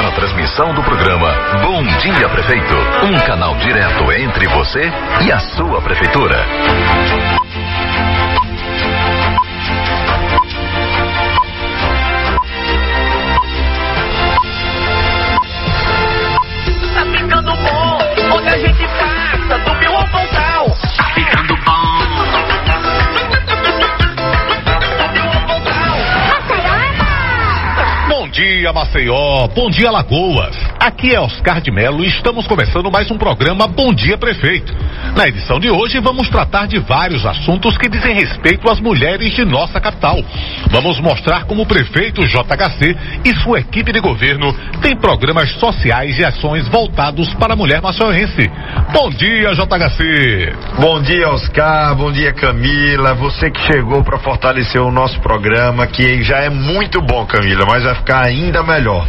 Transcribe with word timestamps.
para 0.00 0.08
a 0.08 0.12
transmissão 0.12 0.72
do 0.72 0.82
programa 0.82 1.28
Bom 1.62 1.82
Dia 1.82 2.26
Prefeito, 2.30 2.74
um 3.04 3.18
canal 3.26 3.54
direto 3.56 4.10
entre 4.12 4.48
você 4.48 4.90
e 5.20 5.30
a 5.30 5.38
sua 5.38 5.82
prefeitura. 5.82 7.29
Dia, 28.70 28.72
Maceió. 28.72 29.48
Bom 29.48 29.70
dia, 29.70 29.90
Lagoas. 29.90 30.69
Aqui 30.80 31.14
é 31.14 31.20
Oscar 31.20 31.60
de 31.60 31.70
Melo 31.70 32.02
e 32.02 32.08
estamos 32.08 32.46
começando 32.46 32.90
mais 32.90 33.10
um 33.10 33.18
programa 33.18 33.66
Bom 33.66 33.92
Dia 33.92 34.16
Prefeito. 34.16 34.74
Na 35.14 35.28
edição 35.28 35.60
de 35.60 35.68
hoje 35.68 36.00
vamos 36.00 36.30
tratar 36.30 36.66
de 36.66 36.78
vários 36.78 37.26
assuntos 37.26 37.76
que 37.76 37.86
dizem 37.86 38.14
respeito 38.14 38.66
às 38.70 38.80
mulheres 38.80 39.34
de 39.34 39.44
nossa 39.44 39.78
capital. 39.78 40.16
Vamos 40.70 40.98
mostrar 40.98 41.44
como 41.44 41.62
o 41.62 41.66
prefeito 41.66 42.26
JHC 42.26 42.96
e 43.26 43.36
sua 43.42 43.60
equipe 43.60 43.92
de 43.92 44.00
governo 44.00 44.54
têm 44.80 44.96
programas 44.96 45.52
sociais 45.56 46.18
e 46.18 46.24
ações 46.24 46.66
voltados 46.68 47.34
para 47.34 47.52
a 47.52 47.56
mulher 47.56 47.82
maçoense. 47.82 48.50
Bom 48.90 49.10
dia, 49.10 49.52
JHC. 49.52 50.52
Bom 50.78 51.02
dia, 51.02 51.28
Oscar. 51.28 51.94
Bom 51.94 52.10
dia, 52.10 52.32
Camila. 52.32 53.12
Você 53.16 53.50
que 53.50 53.60
chegou 53.66 54.02
para 54.02 54.18
fortalecer 54.18 54.80
o 54.80 54.90
nosso 54.90 55.20
programa, 55.20 55.86
que 55.86 56.22
já 56.22 56.38
é 56.38 56.48
muito 56.48 57.02
bom, 57.02 57.26
Camila, 57.26 57.66
mas 57.66 57.84
vai 57.84 57.94
ficar 57.96 58.26
ainda 58.26 58.62
melhor. 58.62 59.06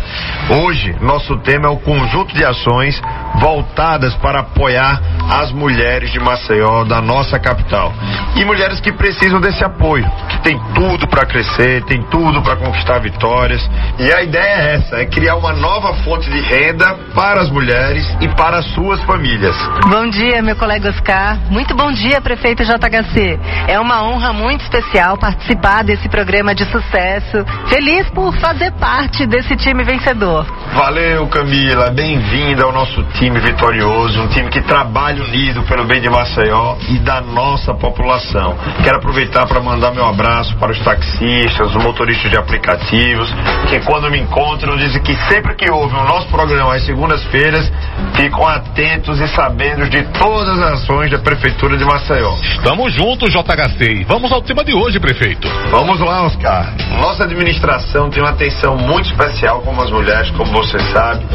Hoje, 0.50 0.94
nosso 1.02 1.38
tema 1.38 1.61
é 1.68 1.70
o 1.70 1.78
conjunto 1.78 2.34
de 2.36 2.44
ações 2.44 3.02
voltadas 3.40 4.14
para 4.16 4.42
apoiar 4.42 5.02
as 5.32 5.52
mulheres 5.52 6.12
de 6.12 6.20
Maceió, 6.20 6.84
da 6.84 7.02
nossa 7.02 7.40
capital. 7.40 7.94
E 8.36 8.44
mulheres 8.44 8.80
que 8.80 8.92
precisam 8.92 9.40
desse 9.40 9.64
apoio, 9.64 10.10
que 10.30 10.42
tem 10.42 10.60
tudo 10.74 11.08
para 11.08 11.26
crescer, 11.26 11.84
tem 11.86 12.02
tudo 12.04 12.42
para 12.42 12.56
conquistar 12.58 13.00
vitórias. 13.00 13.62
E 13.98 14.12
a 14.12 14.22
ideia 14.22 14.44
é 14.44 14.76
essa, 14.76 14.96
é 14.98 15.06
criar 15.06 15.36
uma 15.36 15.54
nova 15.54 15.94
fonte 16.04 16.30
de 16.30 16.42
renda 16.42 16.94
para 17.16 17.42
as 17.42 17.50
mulheres 17.50 18.06
e 18.20 18.28
para 18.30 18.58
as 18.58 18.66
suas 18.74 19.02
famílias. 19.04 19.56
Bom 19.90 20.10
dia, 20.10 20.42
meu 20.42 20.56
colega 20.56 20.90
Oscar. 20.90 21.38
Muito 21.50 21.76
bom 21.76 21.92
dia, 21.92 22.22
prefeito 22.22 22.64
JHC. 22.64 23.40
É 23.68 23.80
uma 23.80 24.04
honra 24.04 24.34
muito 24.34 24.62
especial 24.62 25.18
participar 25.18 25.84
desse 25.84 26.10
programa 26.10 26.54
de 26.54 26.66
sucesso. 26.66 27.46
Feliz 27.68 28.10
por 28.10 28.34
fazer 28.38 28.72
parte 28.74 29.26
desse 29.26 29.56
time 29.56 29.84
vencedor. 29.84 30.46
Valeu, 30.74 31.28
Camila. 31.28 31.51
Bem-vinda 31.94 32.64
ao 32.64 32.72
nosso 32.72 33.04
time 33.16 33.38
vitorioso, 33.42 34.22
um 34.22 34.28
time 34.30 34.50
que 34.50 34.62
trabalha 34.62 35.22
unido 35.22 35.62
pelo 35.64 35.84
bem 35.84 36.00
de 36.00 36.10
Maceió 36.10 36.78
e 36.88 36.98
da 37.00 37.20
nossa 37.20 37.74
população. 37.74 38.56
Quero 38.82 39.00
aproveitar 39.00 39.46
para 39.46 39.60
mandar 39.60 39.92
meu 39.92 40.06
abraço 40.06 40.56
para 40.56 40.72
os 40.72 40.80
taxistas, 40.80 41.76
os 41.76 41.84
motoristas 41.84 42.32
de 42.32 42.38
aplicativos, 42.38 43.30
que 43.68 43.82
quando 43.82 44.10
me 44.10 44.22
encontram 44.22 44.78
dizem 44.78 45.02
que 45.02 45.14
sempre 45.28 45.54
que 45.56 45.70
ouvem 45.70 46.00
o 46.00 46.06
nosso 46.06 46.30
programa 46.30 46.74
às 46.74 46.86
segundas-feiras, 46.86 47.70
ficam 48.16 48.48
atentos 48.48 49.20
e 49.20 49.28
sabendo 49.28 49.90
de 49.90 50.04
todas 50.18 50.58
as 50.58 50.82
ações 50.82 51.12
da 51.12 51.20
Prefeitura 51.20 51.76
de 51.76 51.84
Maceió. 51.84 52.34
Estamos 52.44 52.94
juntos, 52.94 53.30
JHC. 53.30 54.06
Vamos 54.08 54.32
ao 54.32 54.42
tema 54.42 54.64
de 54.64 54.74
hoje, 54.74 55.02
prefeito. 55.02 55.50
Vamos 55.70 56.00
lá, 56.00 56.24
Oscar. 56.24 56.74
Nossa 56.98 57.26
administração 57.26 58.10
tem 58.10 58.24
uma 58.24 58.32
atenção 58.32 58.78
muito 58.78 59.08
especial 59.08 59.60
com 59.62 59.82
as 59.82 59.92
mulheres, 59.92 60.32
como 60.32 60.50
você 60.54 60.80
sabe, 60.94 61.26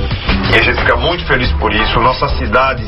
e 0.52 0.58
a 0.58 0.62
gente 0.62 0.80
fica 0.80 0.96
muito 0.96 1.24
feliz 1.26 1.50
por 1.52 1.72
isso. 1.72 2.00
Nossa 2.00 2.28
cidade 2.36 2.84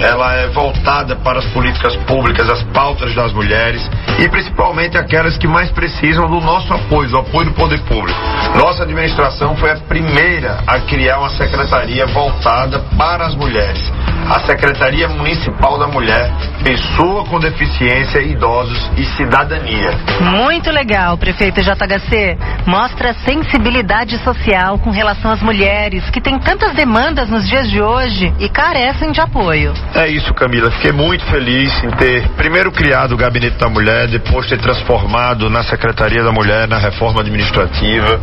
ela 0.00 0.34
é 0.34 0.48
voltada 0.48 1.14
para 1.16 1.40
as 1.40 1.46
políticas 1.46 1.94
públicas, 1.96 2.48
as 2.48 2.62
pautas 2.64 3.14
das 3.14 3.32
mulheres 3.32 3.82
e 4.18 4.28
principalmente 4.28 4.96
aquelas 4.96 5.36
que 5.36 5.46
mais 5.46 5.70
precisam 5.70 6.26
do 6.26 6.40
nosso 6.40 6.72
apoio, 6.72 7.10
do 7.10 7.18
apoio 7.18 7.46
do 7.46 7.52
poder 7.52 7.80
público. 7.80 8.18
Nossa 8.56 8.84
administração 8.84 9.56
foi 9.56 9.70
a 9.70 9.76
primeira 9.76 10.60
a 10.66 10.80
criar 10.80 11.18
uma 11.18 11.30
secretaria 11.30 12.06
voltada 12.06 12.80
para 12.96 13.26
as 13.26 13.34
mulheres. 13.34 13.92
A 14.28 14.40
Secretaria 14.46 15.08
Municipal 15.08 15.78
da 15.78 15.86
Mulher, 15.86 16.30
Pessoa 16.62 17.24
com 17.26 17.38
Deficiência, 17.38 18.20
Idosos 18.20 18.90
e 18.96 19.04
Cidadania. 19.16 19.90
Muito 20.20 20.70
legal, 20.70 21.16
prefeito 21.16 21.60
JHC. 21.62 22.36
Mostra 22.66 23.14
sensibilidade 23.24 24.18
social 24.18 24.78
com 24.78 24.90
relação 24.90 25.30
às 25.30 25.40
mulheres 25.42 26.08
que 26.10 26.20
têm 26.20 26.38
tantas 26.38 26.74
demandas 26.74 27.28
nos 27.28 27.48
dias 27.48 27.68
de 27.70 27.80
hoje 27.80 28.32
e 28.38 28.48
carecem 28.48 29.10
de 29.10 29.20
apoio. 29.20 29.72
É 29.94 30.08
isso, 30.08 30.32
Camila. 30.34 30.70
Fiquei 30.70 30.92
muito 30.92 31.24
feliz 31.26 31.72
em 31.82 31.90
ter 31.90 32.28
primeiro 32.36 32.70
criado 32.70 33.12
o 33.12 33.16
Gabinete 33.16 33.56
da 33.56 33.68
Mulher, 33.68 34.08
depois 34.08 34.46
ter 34.46 34.58
transformado 34.58 35.50
na 35.50 35.62
Secretaria 35.62 36.22
da 36.22 36.32
Mulher, 36.32 36.68
na 36.68 36.78
reforma 36.78 37.20
administrativa. 37.20 38.20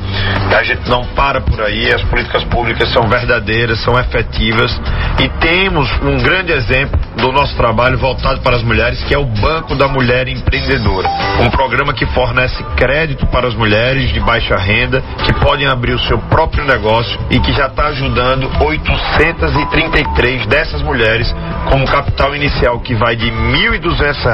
A 0.57 0.63
gente 0.63 0.89
não 0.89 1.03
para 1.15 1.41
por 1.41 1.61
aí, 1.61 1.93
as 1.93 2.01
políticas 2.03 2.43
públicas 2.45 2.91
são 2.91 3.03
verdadeiras, 3.03 3.79
são 3.81 3.97
efetivas 3.99 4.79
e 5.19 5.29
temos 5.39 5.86
um 6.01 6.17
grande 6.21 6.51
exemplo 6.51 6.99
do 7.17 7.31
nosso 7.31 7.55
trabalho 7.55 7.97
voltado 7.97 8.41
para 8.41 8.55
as 8.55 8.63
mulheres, 8.63 9.03
que 9.03 9.13
é 9.13 9.17
o 9.17 9.25
Banco 9.25 9.75
da 9.75 9.87
Mulher 9.87 10.27
Empreendedora. 10.27 11.07
Um 11.41 11.49
programa 11.49 11.93
que 11.93 12.05
fornece 12.07 12.63
crédito 12.75 13.25
para 13.27 13.47
as 13.47 13.55
mulheres 13.55 14.11
de 14.11 14.19
baixa 14.19 14.55
renda 14.55 15.01
que 15.25 15.33
podem 15.33 15.67
abrir 15.67 15.93
o 15.93 15.99
seu 15.99 16.17
próprio 16.19 16.63
negócio 16.63 17.19
e 17.29 17.39
que 17.39 17.51
já 17.53 17.67
está 17.67 17.87
ajudando 17.87 18.49
833 18.59 20.45
dessas 20.45 20.81
mulheres 20.81 21.33
com 21.69 21.77
um 21.77 21.85
capital 21.85 22.35
inicial 22.35 22.79
que 22.79 22.95
vai 22.95 23.15
de 23.15 23.29
R$ 23.29 23.79
1.200 23.79 24.27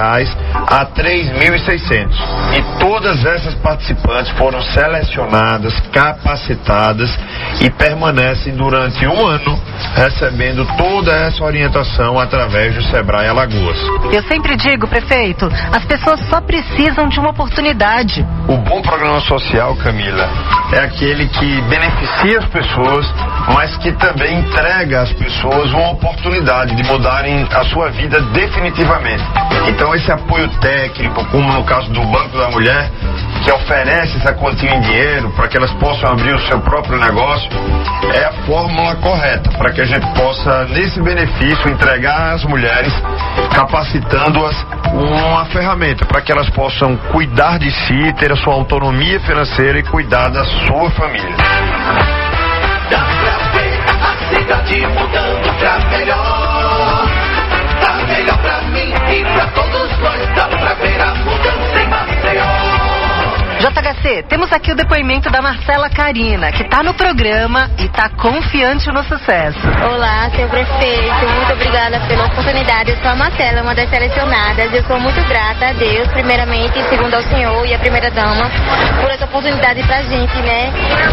a 0.67 0.79
R$ 0.79 0.87
3.600. 0.95 2.09
E 2.57 2.79
todas 2.79 3.25
essas 3.25 3.53
participantes 3.55 4.31
foram 4.37 4.61
selecionadas, 4.61 5.79
capacitadas 5.91 7.17
e 7.61 7.69
permanecem 7.69 8.55
durante 8.55 9.05
um 9.07 9.25
ano 9.25 9.61
recebendo 9.95 10.65
toda 10.77 11.11
essa 11.13 11.42
orientação 11.43 12.19
através 12.19 12.75
do 12.75 12.83
Sebrae 12.83 13.27
Alagoas. 13.27 13.77
Eu 14.11 14.23
sempre 14.23 14.55
digo, 14.55 14.87
prefeito, 14.87 15.47
as 15.71 15.85
pessoas 15.85 16.19
só 16.29 16.41
precisam 16.41 17.07
de 17.07 17.19
uma 17.19 17.29
oportunidade. 17.31 18.25
O 18.47 18.57
bom 18.57 18.81
programa 18.81 19.19
social, 19.21 19.75
Camila, 19.77 20.29
é 20.73 20.79
aquele 20.79 21.27
que 21.27 21.61
beneficia 21.61 22.39
as 22.39 22.45
pessoas, 22.45 23.13
mas 23.53 23.75
que 23.77 23.91
também 23.93 24.39
entrega 24.39 25.01
às 25.01 25.13
pessoas 25.13 25.71
uma 25.71 25.91
oportunidade 25.91 26.75
de 26.75 26.83
mudarem 26.83 27.47
a 27.51 27.63
sua 27.65 27.89
vida 27.89 28.21
definitivamente. 28.33 29.23
Então 29.67 29.93
esse 29.95 30.11
apoio 30.11 30.47
técnico, 30.59 31.25
como 31.27 31.51
no 31.51 31.63
caso 31.63 31.89
do 31.91 32.01
Banco 32.05 32.37
da 32.37 32.49
Mulher, 32.49 32.91
que 33.43 33.51
oferece 33.51 34.17
essa 34.17 34.33
quantia 34.33 34.73
em 34.73 34.81
dinheiro 34.81 35.29
para 35.31 35.47
que 35.47 35.57
elas 35.57 35.71
possam 35.73 36.11
abrir 36.11 36.33
o 36.33 36.39
seu 36.47 36.59
próprio 36.61 36.97
negócio, 36.97 37.49
é 38.13 38.25
a 38.25 38.31
fórmula 38.45 38.95
correta 38.95 39.51
para 39.57 39.71
que 39.71 39.81
a 39.81 39.85
gente 39.85 40.05
possa, 40.13 40.65
nesse 40.65 41.01
benefício, 41.01 41.69
entregar 41.69 42.33
às 42.33 42.43
mulheres, 42.45 42.93
capacitando-as 43.53 44.55
uma 44.93 45.45
ferramenta 45.45 46.05
para 46.05 46.21
que 46.21 46.31
elas 46.31 46.49
possam 46.51 46.95
cuidar 47.11 47.59
de 47.59 47.69
si, 47.71 48.13
ter 48.19 48.31
a 48.31 48.35
sua 48.35 48.53
autonomia 48.53 49.19
financeira 49.21 49.79
e 49.79 49.83
cuidar 49.83 50.29
da 50.29 50.45
sua 50.45 50.89
família. 50.91 52.22
Temos 64.29 64.51
aqui 64.51 64.71
o 64.71 64.75
depoimento 64.75 65.29
da 65.29 65.41
Marcela 65.41 65.89
Carina, 65.89 66.51
que 66.51 66.63
está 66.63 66.81
no 66.83 66.93
programa 66.93 67.69
e 67.77 67.85
está 67.85 68.09
confiante 68.09 68.87
no 68.91 69.03
sucesso. 69.03 69.59
Olá, 69.91 70.29
senhor 70.31 70.49
prefeito. 70.49 71.27
Muito 71.35 71.53
obrigada 71.53 71.99
pela 72.07 72.25
oportunidade. 72.25 72.91
Eu 72.91 72.97
sou 72.97 73.11
a 73.11 73.15
Marcela, 73.15 73.61
uma 73.61 73.75
das 73.75 73.89
selecionadas. 73.89 74.73
Eu 74.73 74.83
sou 74.83 74.99
muito 74.99 75.21
grata 75.27 75.67
a 75.69 75.73
Deus, 75.73 76.07
primeiramente, 76.09 76.79
e 76.79 76.83
segundo 76.89 77.13
ao 77.13 77.21
senhor 77.23 77.65
e 77.65 77.73
a 77.73 77.79
primeira 77.79 78.09
dama, 78.11 78.49
por 79.01 79.11
essa 79.11 79.25
oportunidade 79.25 79.83
pra 79.83 80.01
gente, 80.03 80.35
né? 80.41 80.71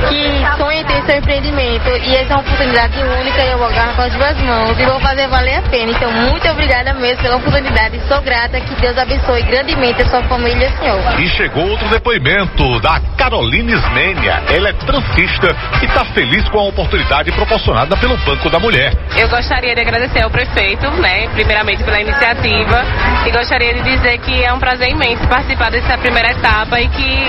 Que 0.09 0.57
sonha 0.57 0.81
em 0.81 0.85
ter 0.85 1.03
seu 1.05 1.19
empreendimento. 1.19 1.89
E 1.89 2.17
essa 2.17 2.33
é 2.33 2.37
uma 2.37 2.43
oportunidade 2.43 3.03
única 3.03 3.43
e 3.43 3.51
eu 3.51 3.59
vou 3.59 3.67
agarrar 3.67 3.95
com 3.95 4.03
as 4.03 4.13
duas 4.13 4.41
mãos 4.43 4.79
e 4.79 4.85
vou 4.85 5.01
fazer 5.01 5.29
valer 5.29 5.57
a 5.57 5.63
pena. 5.63 5.93
Então, 5.93 6.11
muito 6.13 6.49
obrigada 6.49 6.95
mesmo 6.95 7.23
pela 7.23 7.37
oportunidade. 7.37 8.01
Sou 8.09 8.21
grata. 8.23 8.61
Que 8.61 8.75
Deus 8.77 8.97
abençoe 8.97 9.43
grandemente 9.43 10.03
a 10.03 10.07
sua 10.07 10.23
família, 10.25 10.71
senhor. 10.79 11.21
E 11.21 11.29
chegou 11.31 11.69
outro 11.69 11.89
depoimento 11.89 12.81
da 12.81 13.00
Caroline 13.17 13.73
Ismênia. 13.73 14.43
Ela 14.49 14.71
é 14.71 14.73
transista 14.73 15.55
e 15.83 15.85
está 15.85 16.05
feliz 16.07 16.49
com 16.49 16.59
a 16.59 16.65
oportunidade 16.65 17.31
proporcionada 17.33 17.97
pelo 17.97 18.17
Banco 18.19 18.49
da 18.49 18.59
Mulher. 18.59 18.93
Eu 19.17 19.29
gostaria 19.29 19.75
de 19.75 19.81
agradecer 19.81 20.23
ao 20.23 20.31
prefeito, 20.31 20.91
né, 20.93 21.29
primeiramente 21.35 21.83
pela 21.85 22.01
iniciativa, 22.01 22.85
e 23.27 23.31
gostaria 23.31 23.75
de 23.75 23.83
dizer 23.83 24.19
que 24.19 24.43
é 24.43 24.53
um 24.53 24.59
prazer 24.59 24.89
imenso 24.89 25.27
participar 25.29 25.71
dessa 25.71 25.99
primeira 25.99 26.31
etapa 26.31 26.81
e 26.81 26.89
que 26.89 27.29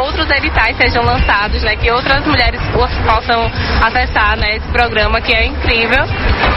outros 0.00 0.30
editais 0.30 0.76
sejam 0.76 1.04
lançados, 1.04 1.62
né, 1.62 1.76
que 1.76 1.90
outras 1.90 2.24
mulheres 2.26 2.60
possam 2.72 3.50
acessar, 3.82 4.36
né, 4.38 4.56
esse 4.56 4.68
programa 4.68 5.20
que 5.20 5.34
é 5.34 5.46
incrível 5.46 6.04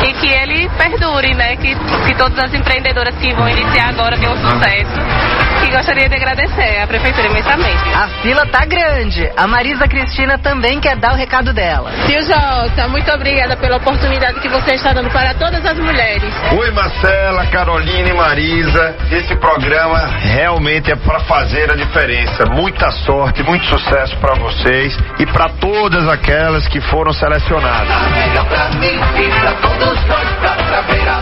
e 0.08 0.14
que 0.14 0.28
ele 0.28 0.70
perdure, 0.78 1.34
né, 1.34 1.56
que, 1.58 1.76
que 1.76 2.16
todas 2.16 2.40
as 2.40 2.54
empreendedoras 2.54 3.16
que 3.16 3.34
vão 3.34 3.50
iniciar 3.50 3.90
agora 3.90 4.18
tenham 4.18 4.36
sucesso. 4.38 5.49
E 5.66 5.72
gostaria 5.72 6.08
de 6.08 6.16
agradecer 6.16 6.82
à 6.82 6.88
prefeitura 6.88 7.28
imensamente. 7.28 7.84
A 7.94 8.08
fila 8.22 8.46
tá 8.48 8.66
grande. 8.66 9.30
A 9.36 9.48
Marisa 9.48 9.88
Cristina 9.88 10.38
também 10.38 10.80
quer 10.80 10.96
dar 10.98 11.14
o 11.14 11.16
recado 11.16 11.54
dela. 11.54 11.92
Tio 12.06 12.22
Jota, 12.22 12.88
muito 12.88 13.12
obrigada 13.12 13.56
pela 13.58 13.78
oportunidade 13.78 14.40
que 14.40 14.50
você 14.50 14.76
está 14.76 14.94
dando 14.94 15.10
para 15.12 15.34
todas 15.34 15.64
as 15.66 15.78
mulheres. 15.78 16.34
Oi, 16.58 16.72
Marcela, 16.72 17.46
Carolina 17.48 18.10
e 18.10 18.14
Marisa. 18.14 18.96
Esse 19.12 19.36
programa 19.36 20.08
realmente 20.20 20.92
é 20.92 20.96
para 20.96 21.20
fazer 21.22 21.72
a 21.72 21.76
diferença. 21.76 22.46
Muita 22.52 22.90
sorte, 22.92 23.44
muito 23.44 23.66
sucesso 23.66 24.16
para 24.18 24.36
vocês 24.36 24.98
e 25.20 25.26
para 25.26 25.50
todas 25.50 26.08
aquelas 26.08 26.68
que 26.68 26.80
foram 26.82 27.12
selecionadas. 27.12 27.88
Tá 27.88 28.10
melhor 28.10 28.46
pra 28.46 28.70
mim 28.80 29.00
e 29.18 29.40
pra 29.40 29.52
todos 29.54 30.06
nós, 30.06 30.30
pra 30.40 30.82
ver 30.82 31.08
a 31.08 31.22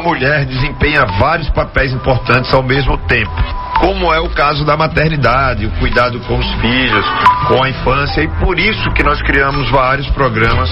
A 0.00 0.02
mulher 0.02 0.46
desempenha 0.46 1.04
vários 1.18 1.50
papéis 1.50 1.92
importantes 1.92 2.54
ao 2.54 2.62
mesmo 2.62 2.96
tempo, 3.06 3.30
como 3.80 4.10
é 4.10 4.18
o 4.18 4.30
caso 4.30 4.64
da 4.64 4.74
maternidade, 4.74 5.66
o 5.66 5.70
cuidado 5.72 6.18
com 6.20 6.38
os 6.38 6.50
filhos, 6.54 7.04
com 7.46 7.62
a 7.62 7.68
infância, 7.68 8.22
e 8.22 8.28
por 8.38 8.58
isso 8.58 8.90
que 8.92 9.02
nós 9.02 9.20
criamos 9.20 9.70
vários 9.70 10.08
programas 10.12 10.70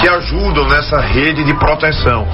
que 0.00 0.08
ajudam 0.08 0.66
nessa 0.66 0.98
rede 0.98 1.44
de 1.44 1.52
proteção. 1.58 2.26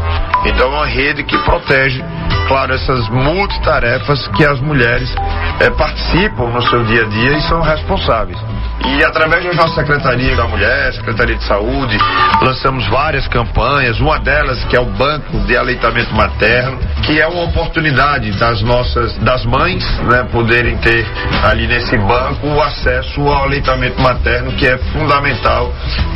Então, 0.44 0.68
é 0.68 0.76
uma 0.76 0.86
rede 0.86 1.24
que 1.24 1.36
protege, 1.38 2.00
claro, 2.46 2.74
essas 2.74 3.08
multitarefas 3.08 4.26
que 4.28 4.44
as 4.44 4.60
mulheres 4.60 5.12
eh, 5.60 5.70
participam 5.70 6.48
no 6.48 6.62
seu 6.62 6.84
dia 6.84 7.02
a 7.02 7.08
dia 7.08 7.36
e 7.36 7.42
são 7.42 7.60
responsáveis. 7.60 8.38
E 8.84 9.04
através 9.04 9.44
da 9.44 9.52
nossa 9.52 9.74
Secretaria 9.74 10.36
da 10.36 10.46
Mulher, 10.46 10.92
Secretaria 10.92 11.36
de 11.36 11.44
Saúde, 11.44 11.98
lançamos 12.42 12.86
várias 12.88 13.26
campanhas, 13.26 13.98
uma 14.00 14.18
delas 14.18 14.62
que 14.64 14.76
é 14.76 14.80
o 14.80 14.86
Banco 14.86 15.38
de 15.40 15.56
Aleitamento 15.56 16.14
Materno, 16.14 16.78
que 17.02 17.20
é 17.20 17.26
uma 17.26 17.44
oportunidade 17.44 18.30
das 18.38 18.62
nossas, 18.62 19.16
das 19.18 19.44
mães, 19.44 19.84
né, 20.02 20.24
poderem 20.30 20.76
ter 20.78 21.06
ali 21.44 21.66
nesse 21.66 21.96
banco 21.98 22.46
o 22.46 22.62
acesso 22.62 23.20
ao 23.20 23.44
aleitamento 23.44 24.00
materno, 24.00 24.52
que 24.52 24.66
é 24.66 24.78
fundamental, 24.92 25.72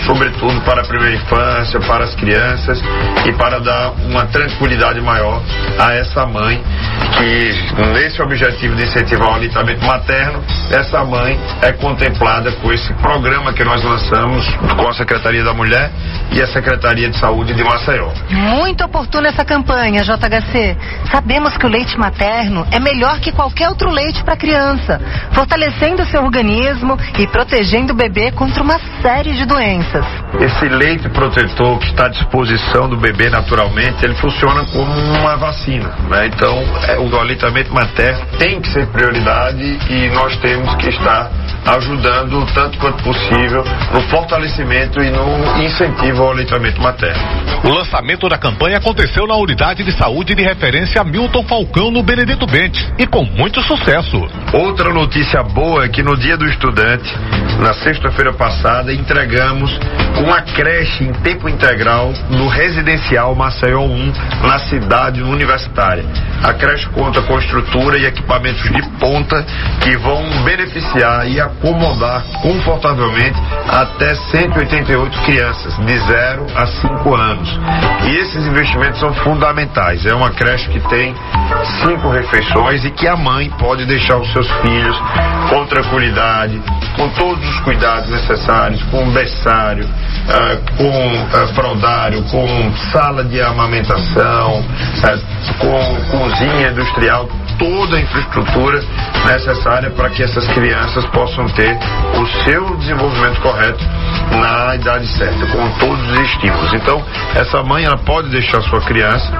sobretudo 0.06 0.61
para 0.62 0.82
a 0.82 0.85
primeira 0.85 1.17
infância, 1.17 1.81
para 1.81 2.05
as 2.05 2.15
crianças 2.15 2.81
e 3.27 3.32
para 3.32 3.59
dar 3.59 3.93
uma 4.09 4.27
tranquilidade 4.27 5.00
maior 5.00 5.43
a 5.79 5.94
essa 5.94 6.19
mãe, 6.26 6.62
que 7.17 7.84
nesse 7.93 8.22
objetivo 8.22 8.75
de 8.76 8.84
incentivar 8.84 9.28
o 9.28 9.34
aleitamento 9.34 9.84
materno, 9.84 10.43
essa 10.70 11.05
mãe 11.05 11.38
é 11.62 11.72
contemplada 11.72 12.52
com 12.52 12.72
esse 12.72 12.93
programa 12.94 13.52
que 13.52 13.64
nós 13.64 13.82
lançamos 13.82 14.46
com 14.76 14.88
a 14.88 14.94
Secretaria 14.94 15.44
da 15.44 15.52
Mulher 15.52 15.90
e 16.32 16.40
a 16.40 16.46
Secretaria 16.46 17.08
de 17.11 17.19
Saúde 17.19 17.55
de 17.55 17.64
Maceió. 17.64 18.11
Muito 18.31 18.84
oportuna 18.84 19.28
essa 19.28 19.44
campanha, 19.44 20.02
JHC. 20.02 20.76
Sabemos 21.11 21.56
que 21.56 21.67
o 21.67 21.69
leite 21.69 21.99
materno 21.99 22.67
é 22.70 22.78
melhor 22.78 23.19
que 23.20 23.32
qualquer 23.32 23.69
outro 23.69 23.90
leite 23.90 24.22
para 24.22 24.37
criança, 24.37 25.00
fortalecendo 25.32 26.05
seu 26.06 26.22
organismo 26.22 26.99
e 27.19 27.26
protegendo 27.26 27.93
o 27.93 27.96
bebê 27.96 28.31
contra 28.32 28.62
uma 28.62 28.78
série 29.02 29.32
de 29.32 29.44
doenças. 29.44 30.05
Esse 30.40 30.69
leite 30.69 31.08
protetor 31.08 31.78
que 31.78 31.87
está 31.87 32.06
à 32.06 32.08
disposição 32.08 32.88
do 32.88 32.96
bebê 32.96 33.28
naturalmente, 33.28 34.05
ele 34.05 34.14
funciona 34.14 34.64
como 34.72 34.93
uma 34.93 35.37
vacina, 35.37 35.90
né? 36.11 36.27
Então, 36.27 36.59
é, 36.89 36.99
o 36.99 37.19
aleitamento 37.19 37.73
materno 37.73 38.27
tem 38.39 38.61
que 38.61 38.69
ser 38.69 38.87
prioridade 38.89 39.79
e 39.89 40.09
nós 40.09 40.37
temos 40.39 40.75
que 40.75 40.89
estar 40.89 41.31
ajudando 41.67 42.45
tanto 42.53 42.79
quanto 42.79 43.03
possível 43.03 43.65
no 43.93 44.01
fortalecimento 44.09 45.01
e 45.01 45.11
no 45.11 45.62
incentivo 45.62 46.23
ao 46.23 46.33
aleitamento 46.33 46.81
materno. 46.81 47.23
O 47.65 47.69
lançamento 47.69 48.29
da 48.29 48.39
campanha 48.39 48.79
aconteceu 48.79 49.27
na 49.27 49.37
unidade 49.37 49.85
de 49.85 49.93
saúde 49.93 50.35
de 50.35 50.43
referência 50.43 51.05
Milton 51.05 51.45
Falcão 51.45 51.91
no 51.91 52.03
Benedito 52.03 52.47
Bentes 52.47 52.91
e 52.99 53.06
com 53.06 53.25
muito 53.25 53.63
sucesso. 53.63 54.27
Outra 54.53 54.93
notícia 54.93 55.43
boa 55.43 55.85
é 55.85 55.89
que 55.89 56.03
no 56.03 56.17
dia 56.17 56.37
do 56.37 56.47
estudante, 56.47 57.15
na 57.61 57.73
sexta-feira 57.75 58.33
passada, 58.33 58.93
entregamos 58.93 59.79
uma 60.25 60.41
creche 60.43 61.05
em 61.05 61.13
tempo 61.13 61.49
integral 61.49 62.13
no 62.31 62.49
residencial 62.49 63.35
Maceió 63.35 63.83
1, 63.83 64.13
na 64.47 64.59
cidade 64.59 65.23
universitária. 65.23 66.00
A 66.43 66.52
creche 66.55 66.88
conta 66.91 67.20
com 67.23 67.38
estrutura 67.38 67.99
e 67.99 68.06
equipamentos 68.06 68.62
de 68.62 68.82
ponta 68.99 69.44
que 69.81 69.97
vão 69.99 70.23
beneficiar 70.44 71.29
e 71.29 71.41
acomodar 71.41 72.23
confortavelmente 72.43 73.38
até 73.69 74.14
188 74.14 75.23
crianças 75.23 75.76
de 75.76 75.99
0 75.99 76.47
a 76.55 76.67
5 76.67 77.14
anos. 77.14 77.58
E 78.05 78.17
esses 78.17 78.47
investimentos 78.47 79.00
são 79.00 79.12
fundamentais. 79.14 80.05
É 80.06 80.14
uma 80.14 80.31
creche 80.31 80.69
que 80.70 80.81
tem 80.88 81.14
cinco 81.82 82.11
refeições 82.11 82.85
e 82.85 82.91
que 82.91 83.06
a 83.06 83.17
mãe 83.17 83.50
pode 83.58 83.85
deixar 83.85 84.17
os 84.17 84.32
seus 84.32 84.50
filhos 84.62 84.96
com 85.49 85.67
tranquilidade, 85.67 86.61
com 86.96 87.08
todos 87.11 87.46
os 87.49 87.61
cuidados 87.61 88.08
necessários, 88.08 88.82
com 88.85 89.11
berçário, 89.11 89.88
ah, 90.29 90.58
com 90.76 91.26
ah, 91.37 91.46
fraldário, 91.55 92.23
com 92.25 92.73
sala 92.93 93.25
de 93.25 93.41
amamentação, 93.41 94.64
ah, 95.05 95.19
com 95.58 95.90
cozinha 96.11 96.71
industrial, 96.71 97.29
toda 97.59 97.97
a 97.97 98.01
infraestrutura 98.01 98.83
necessária 99.27 99.91
para 99.91 100.11
que 100.11 100.23
essas 100.23 100.47
crianças 100.49 101.05
possam 101.07 101.47
ter 101.51 101.77
o 102.19 102.27
seu 102.45 102.77
desenvolvimento 102.77 103.41
correto 103.41 103.85
na 104.31 104.75
idade 104.75 105.07
certa, 105.19 105.47
com 105.47 105.71
todos 105.79 106.11
os 106.11 106.21
estímulos. 106.21 106.73
Então, 106.75 107.05
essa 107.35 107.63
mãe 107.63 107.85
ela 107.85 107.99
pode 107.99 108.29
deixar 108.31 108.61
sua 108.63 108.81
criança, 108.81 109.31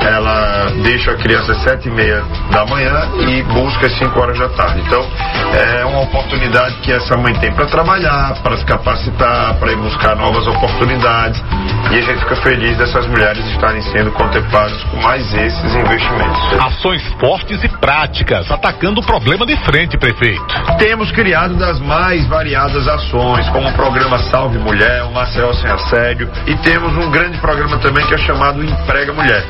ela 0.00 0.66
deixa 0.82 1.12
a 1.12 1.16
criança 1.16 1.52
às 1.52 1.62
sete 1.62 1.88
e 1.88 1.90
meia 1.90 2.22
da 2.50 2.66
manhã 2.66 3.08
e 3.28 3.42
busca 3.44 3.86
às 3.86 3.98
5 3.98 4.20
horas 4.20 4.38
da 4.38 4.48
tarde. 4.50 4.80
Então, 4.86 5.06
é 5.54 5.84
uma 5.84 6.02
oportunidade 6.02 6.76
que 6.76 6.92
essa 6.92 7.16
mãe 7.16 7.32
tem 7.34 7.52
para 7.52 7.66
trabalhar, 7.66 8.34
para 8.42 8.56
se 8.56 8.64
capacitar, 8.64 9.54
para 9.54 9.72
ir 9.72 9.76
buscar 9.76 10.16
novas 10.16 10.46
oportunidades. 10.46 11.42
E 11.90 11.98
a 11.98 12.02
gente 12.02 12.20
fica 12.20 12.36
feliz 12.36 12.76
dessas 12.76 13.06
mulheres 13.06 13.44
estarem 13.46 13.82
sendo 13.82 14.12
contempladas 14.12 14.82
com 14.84 14.96
mais 14.98 15.32
esses 15.34 15.74
investimentos. 15.74 16.52
Ações 16.60 17.02
fortes 17.18 17.62
e 17.64 17.68
práticas, 17.68 18.50
atacando 18.50 19.00
o 19.00 19.04
problema 19.04 19.44
de 19.44 19.56
frente, 19.64 19.98
prefeito. 19.98 20.44
Temos 20.78 21.10
criado 21.12 21.54
das 21.56 21.80
mais 21.80 22.26
variadas 22.26 22.86
ações, 22.86 23.48
como 23.48 23.68
o 23.68 23.72
programa 23.72 24.18
Salve 24.18 24.58
Mulher, 24.58 25.02
o 25.04 25.12
Marcel 25.12 25.52
Sem 25.54 25.70
Assédio, 25.70 26.30
e 26.46 26.54
temos 26.56 26.92
um 26.96 27.10
grande 27.10 27.38
programa 27.38 27.78
também 27.78 28.06
que 28.06 28.14
é 28.14 28.18
chamado 28.18 28.62
Emprega 28.64 29.12
Mulher, 29.12 29.44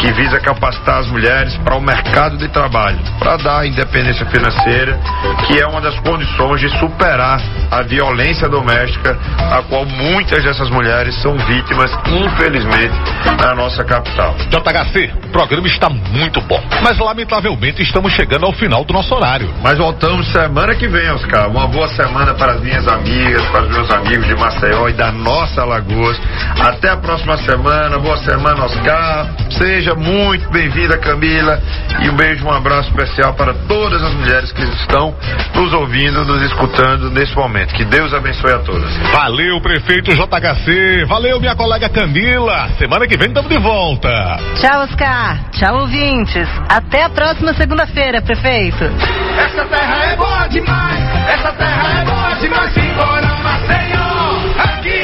que 0.00 0.12
visa 0.12 0.40
capacitar 0.40 0.98
as 0.98 1.06
mulheres 1.06 1.56
para 1.58 1.76
o 1.76 1.80
mercado 1.80 2.36
de 2.36 2.48
trabalho, 2.48 2.98
para 3.18 3.36
dar 3.36 3.66
independência 3.66 4.26
financeira, 4.26 4.98
que 5.46 5.60
é 5.60 5.66
uma 5.66 5.80
das 5.80 5.98
condições 6.00 6.60
de 6.60 6.68
superar 6.78 7.40
a 7.70 7.82
violência 7.82 8.48
doméstica, 8.48 9.18
a 9.38 9.62
qual 9.62 9.84
muitas 9.84 10.42
dessas 10.44 10.70
mulheres 10.70 11.14
são 11.22 11.36
vítimas, 11.36 11.90
infelizmente, 12.06 12.94
na 13.40 13.54
nossa 13.54 13.84
capital. 13.84 14.34
JHC, 14.50 15.12
o 15.24 15.28
programa 15.28 15.66
está 15.66 15.88
muito 15.88 16.40
bom, 16.42 16.62
mas 16.82 16.98
lamentavelmente 16.98 17.82
estamos 17.82 18.12
chegando 18.12 18.46
ao 18.46 18.52
final 18.52 18.84
do 18.84 18.92
nosso 18.92 19.14
horário. 19.14 19.52
Mas 19.62 19.78
voltamos 19.78 20.30
semana 20.32 20.74
que 20.74 20.88
vem, 20.88 21.10
Oscar. 21.10 21.48
Uma 21.48 21.66
boa 21.66 21.88
semana 21.88 22.34
para 22.34 22.52
as 22.54 22.60
minhas 22.60 22.86
amigas, 22.88 23.44
para 23.46 23.62
os 23.62 23.68
meus 23.70 23.90
amigos 23.90 24.26
de 24.26 24.34
Maceió 24.36 24.88
e 24.88 24.92
da 24.92 25.12
nossa 25.12 25.62
Alagoas. 25.62 26.20
Até 26.60 26.90
a 26.90 26.96
próxima 26.96 27.36
semana. 27.38 27.98
Boa 27.98 28.16
semana, 28.18 28.64
Oscar. 28.64 29.28
Seja 29.50 29.83
muito 29.92 30.48
bem-vinda, 30.50 30.96
Camila. 30.98 31.60
E 32.00 32.08
um 32.08 32.16
beijo, 32.16 32.46
um 32.46 32.52
abraço 32.52 32.88
especial 32.88 33.34
para 33.34 33.52
todas 33.68 34.02
as 34.02 34.14
mulheres 34.14 34.52
que 34.52 34.62
estão 34.62 35.14
nos 35.54 35.72
ouvindo, 35.72 36.24
nos 36.24 36.42
escutando 36.42 37.10
nesse 37.10 37.34
momento. 37.36 37.74
Que 37.74 37.84
Deus 37.84 38.14
abençoe 38.14 38.52
a 38.52 38.58
todas. 38.60 38.96
Valeu, 39.12 39.60
prefeito 39.60 40.12
JHC. 40.14 41.04
Valeu, 41.06 41.40
minha 41.40 41.54
colega 41.54 41.88
Camila. 41.88 42.68
Semana 42.78 43.06
que 43.06 43.16
vem 43.16 43.28
estamos 43.28 43.50
de 43.50 43.58
volta. 43.58 44.38
Tchau, 44.60 44.82
Oscar. 44.82 45.50
Tchau, 45.50 45.80
ouvintes. 45.80 46.48
Até 46.68 47.02
a 47.02 47.10
próxima 47.10 47.52
segunda-feira, 47.54 48.22
prefeito. 48.22 48.84
Essa 48.84 49.64
terra 49.66 50.04
é 50.04 50.16
boa 50.16 50.46
demais, 50.48 51.28
essa 51.28 51.52
terra 51.52 52.00
é 52.00 52.04
boa 52.04 52.34
demais, 52.34 52.72
simbora 52.72 53.34
Maceió, 53.42 54.38
aqui 54.58 55.03